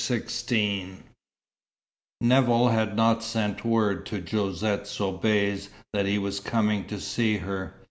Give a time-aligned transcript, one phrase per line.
[0.03, 0.95] XVI
[2.21, 7.75] Nevill had not sent word to Josette Soubise that he was coming to see her.